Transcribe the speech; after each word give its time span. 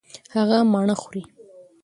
هغه 0.35 0.57
مڼه 0.71 0.95
خوري. 1.01 1.23